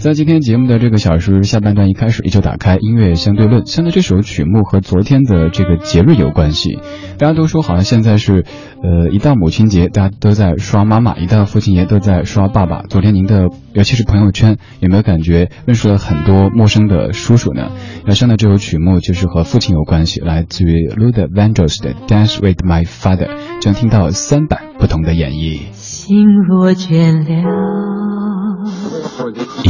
[0.00, 3.66] 在今天节目的这个小时下半段一开始，也就打开音乐相对论。
[3.66, 6.78] 现在这首曲目和昨天的这个节日有关系。
[7.18, 8.46] 大家都说好像现在是，
[8.82, 12.80] 呃，一到母亲节，大家都在刷妈妈；一到父亲节，都在刷爸爸。
[12.84, 17.70] 昨天您的，尤其是朋友圈，有没有感觉认识了很多陌生的叔叔呢？
[18.06, 23.28] 要上的这首曲目就是和父亲有关系，来自于 Luther Vandross 的《Dance with My Father》，
[23.60, 25.60] 将听到三版不同的演绎。
[25.74, 28.09] 心若倦了。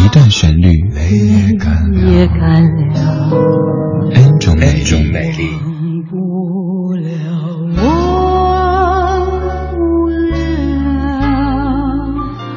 [0.02, 1.10] 一段旋律，泪
[2.10, 3.30] 也干了
[4.14, 5.50] ，N 种美丽。
[5.60, 7.06] 忘不了，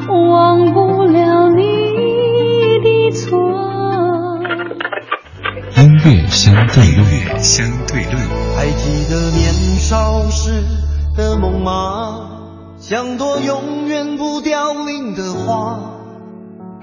[0.08, 1.62] 忘不了你
[2.82, 3.22] 的错。
[5.76, 8.16] 音乐相对论，相对论。
[8.56, 10.64] 还记得年少时
[11.16, 12.30] 的梦吗？
[12.78, 15.93] 像朵永远不凋零的花。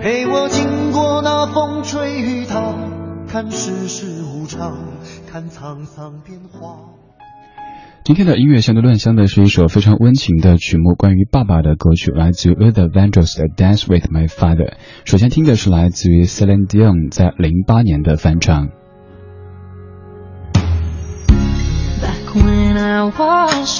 [0.01, 2.73] 陪我经过那风吹雨打，
[3.27, 4.75] 看世事无常，
[5.31, 6.89] 看沧桑变化。
[8.03, 14.71] 今天的音乐相对乱相的是一首非常温情的曲目，关于爸爸的歌曲，来自于 Luther Vandross 的《Dance with My Father》。
[15.05, 18.69] 首先听的是来自于 Celine Dion 在零八年的翻唱。
[22.01, 23.79] Back when I was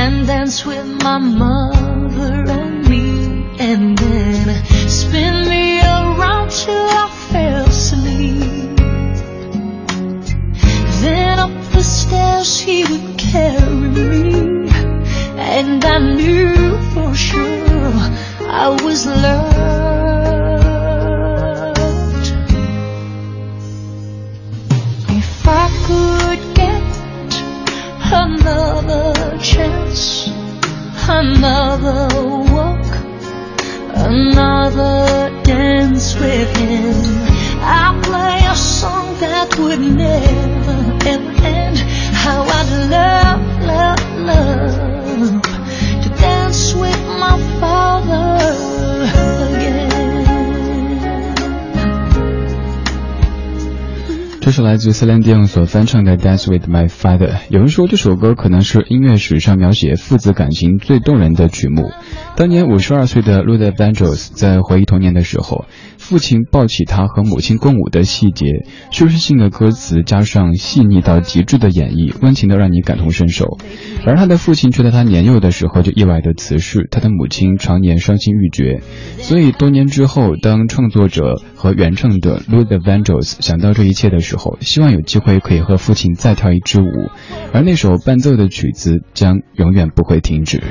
[0.00, 3.04] and dance with my mother and me,
[3.60, 8.76] and then spin me around till I fell asleep.
[11.02, 13.11] Then up the stairs he would
[32.52, 32.86] walk,
[33.94, 36.94] another dance with him,
[37.60, 41.78] I'd play a song that would never ever end.
[42.22, 43.42] How I'd love,
[43.72, 45.42] love, love
[46.02, 48.01] to dance with my father
[54.52, 57.30] 是来自 Celine Dion 所翻唱的《Dance with My Father》。
[57.48, 61.90] 有人说这首歌可能是音乐史上描写父子感情最动人的曲目。
[62.36, 65.64] 当年五十二岁的 Luther Vandross 在回忆童年的时候，
[65.96, 73.56] 父亲抱起他和母亲共舞的细节，叙事性的歌词加上细腻到极致的演绎，温情的让你感同身受。
[74.04, 78.82] 而他的父亲却在他年幼的时候就意外的辞世，他的母亲常年伤心欲绝。
[79.16, 87.10] 所以多年之后，当创作者和原唱者 Luther Vandross 想到这一切的时候，希望有机会可以和父亲再跳一支舞，
[87.52, 90.62] 而那首伴奏的曲子将永远不会停止。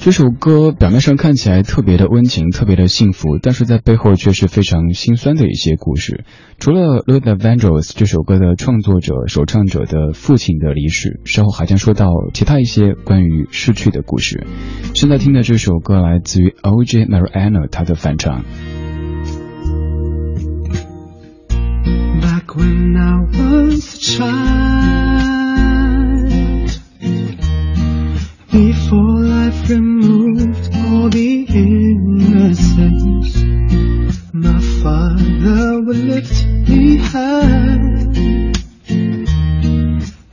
[0.00, 6.24] 这首歌表面上看起来特别的温情，特别的幸福，但是在背后却是非常心酸的一些故事。
[6.58, 14.46] 除了 Luther Vandross 这首歌的创作者、首唱者的父亲的离世，稍后还将说到其他一些关于逝去的故事。
[14.92, 17.06] 现在听的这首歌来自于 O.J.
[17.06, 18.44] Mariano 他的翻唱。
[22.54, 24.30] When I was a child,
[28.52, 32.64] before life removed all the innocence,
[34.32, 38.52] my father would lift me high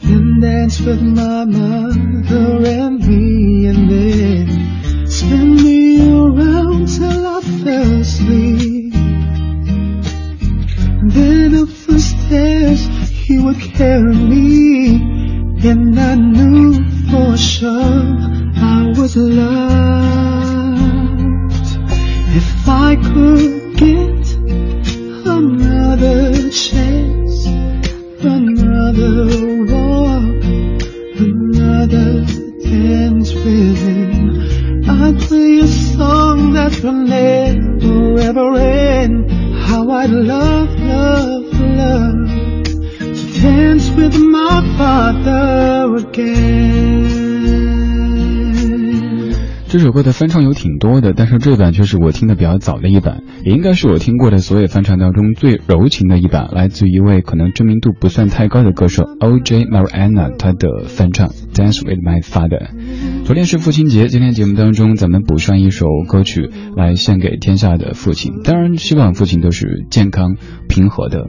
[0.03, 7.94] and dance with my mother and me, and then spin me around till I fell
[8.00, 8.94] asleep.
[11.03, 11.81] Then up
[12.31, 14.96] stairs he would carry me,
[15.69, 16.72] and I knew
[17.09, 18.06] for sure
[18.56, 19.58] I was loved.
[22.40, 24.10] If I could get
[49.68, 59.66] 这首歌的翻唱有挺多的，但是这版却是我听的比较早的一版，也应该是我听过的所有翻唱当中最柔情的一版，来自于一位可能知名度不算太高的歌手 O.J.
[59.66, 62.72] Mariana，他的翻唱《Dance with My Father》。
[63.24, 70.36] 昨天是父亲节，今天节目当中咱们补上一首歌曲来献给天下的父亲，当然希望父亲都是健康
[70.68, 71.28] 平和的。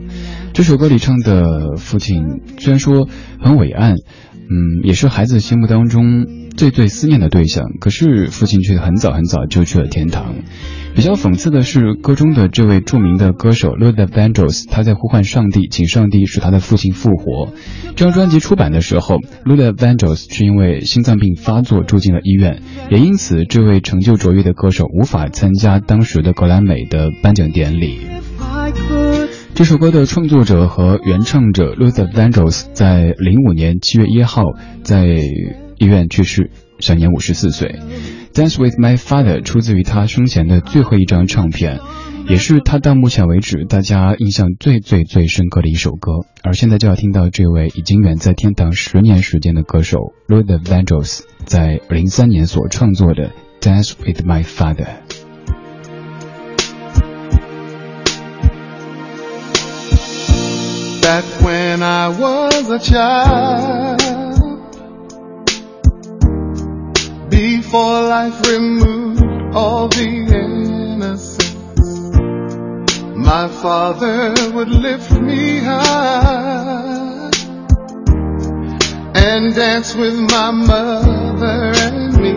[0.53, 3.07] 这首歌里唱的父亲虽然说
[3.39, 6.25] 很伟岸，嗯，也是孩子心目当中。
[6.55, 10.35] 最最思念的对象，可是父亲却很早很早就去了天堂。
[10.93, 17.51] 比较讽刺的是，歌中的这位著名的歌手 Luther Vandross，他在呼唤上帝，请上帝使他的父亲复活。
[17.95, 19.15] 这张专辑出版的时候
[19.45, 22.61] ，Luther Vandross 是因为心脏病发作住进了医院，
[22.91, 27.97] 也因此这位成就卓越的歌手无法参加当时的格莱美的颁奖典礼。
[29.55, 34.43] 这首歌的创作者和原唱者 Luther Vandross 在零五年七月一号
[34.83, 35.19] 在。
[35.79, 37.79] 医院去世，享年五十四岁。
[38.33, 41.81] Dance with My Father 出自于他生前的最后一张唱片，
[42.29, 46.11] 也是他到目前为止大家印象最最最深刻的一首歌。
[46.41, 49.97] 而现在就要听到这位已经远在天堂十年时间的歌手
[50.27, 55.22] Luther Vandross 在零三年所创作的 Dance with My Father。
[61.03, 64.03] Back when I was a child.
[67.73, 69.23] before life removed
[69.55, 70.07] all the
[70.43, 71.89] innocence.
[73.17, 77.31] My father would lift me high
[79.15, 82.35] and dance with my mother and me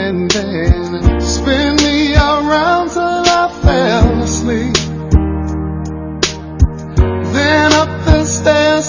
[0.00, 4.77] and then spin me around till I fell asleep.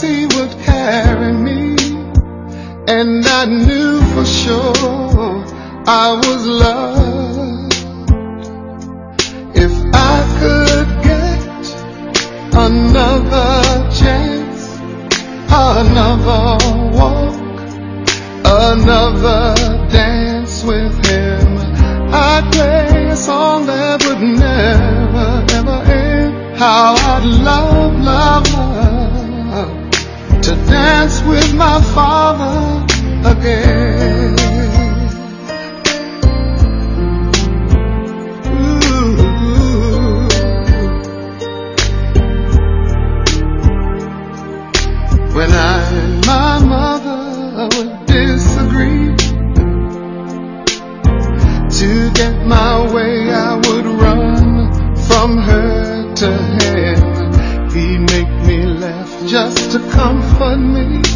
[0.02, 1.76] He would carry me
[2.88, 5.44] and I knew for sure
[5.86, 7.74] I was loved.
[9.56, 11.66] If I could get
[12.54, 14.62] another chance,
[15.52, 16.58] another
[16.98, 17.60] walk,
[18.46, 19.56] another
[19.90, 21.58] dance with him,
[22.14, 26.58] I'd play a song that would never, ever end.
[26.58, 28.39] How I'd love, love
[31.60, 32.86] my father
[33.30, 34.34] again.
[45.36, 49.16] When I and my mother would disagree,
[51.80, 56.32] to get my way, I would run from her to
[56.64, 57.70] him.
[57.74, 61.09] He'd make me laugh just to comfort me.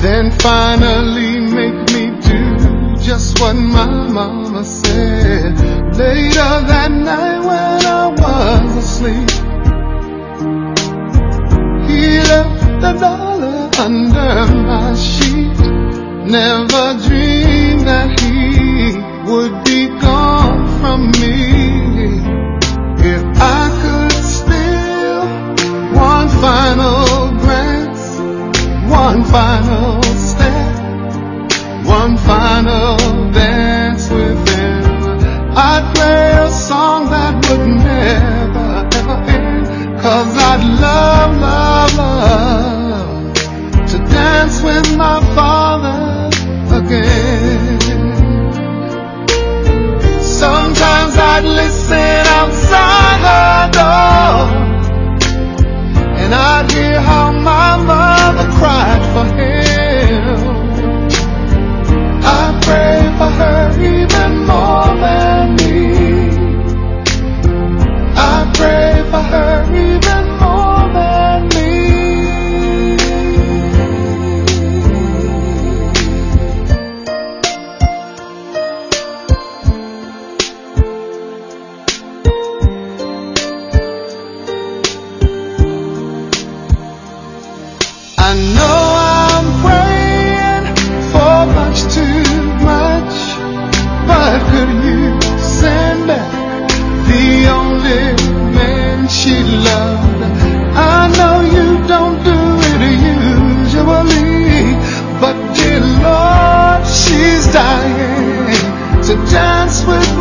[0.00, 5.58] Then finally make me do just what my mama said.
[5.96, 9.30] Later that night when I was asleep,
[11.88, 14.34] he left a dollar under
[14.68, 15.58] my sheet.
[16.36, 18.38] Never dreamed that he
[19.28, 21.36] would be gone from me.
[23.14, 25.20] If I could steal
[25.98, 28.04] one final glance,
[28.90, 29.87] one final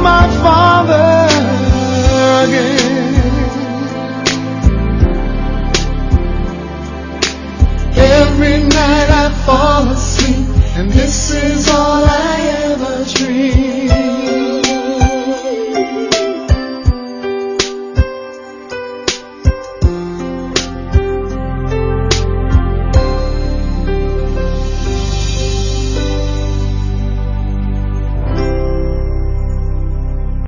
[0.03, 0.56] my father